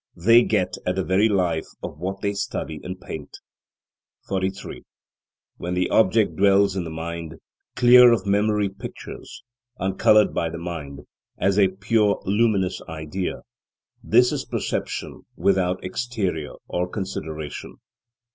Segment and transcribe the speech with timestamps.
[0.17, 3.37] They get at the very life of what they study and paint.
[4.29, 4.81] 43.
[5.57, 7.35] When the object dwells in the mind,
[7.75, 9.43] clear of memory pictures,
[9.79, 11.01] uncoloured by the mind,
[11.37, 13.43] as a pure luminous idea,
[14.03, 17.75] this is perception without exterior or consideration.